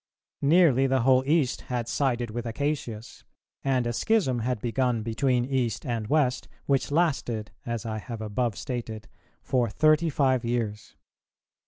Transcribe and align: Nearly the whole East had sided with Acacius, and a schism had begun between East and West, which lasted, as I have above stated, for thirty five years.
Nearly 0.41 0.87
the 0.87 1.01
whole 1.01 1.23
East 1.27 1.61
had 1.67 1.87
sided 1.87 2.31
with 2.31 2.47
Acacius, 2.47 3.23
and 3.63 3.85
a 3.85 3.93
schism 3.93 4.39
had 4.39 4.59
begun 4.59 5.03
between 5.03 5.45
East 5.45 5.85
and 5.85 6.07
West, 6.07 6.47
which 6.65 6.89
lasted, 6.89 7.51
as 7.67 7.85
I 7.85 7.99
have 7.99 8.19
above 8.19 8.57
stated, 8.57 9.07
for 9.43 9.69
thirty 9.69 10.09
five 10.09 10.43
years. 10.43 10.95